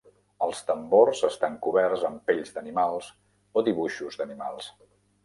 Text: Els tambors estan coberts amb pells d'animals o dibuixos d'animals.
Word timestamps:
Els 0.43 0.61
tambors 0.69 1.19
estan 1.27 1.57
coberts 1.65 2.05
amb 2.09 2.23
pells 2.31 2.55
d'animals 2.55 3.11
o 3.55 3.65
dibuixos 3.69 4.19
d'animals. 4.23 4.73